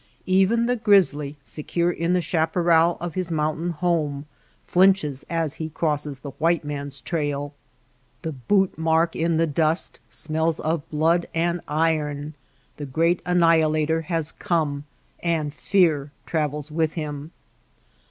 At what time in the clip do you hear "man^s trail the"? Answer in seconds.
6.65-8.31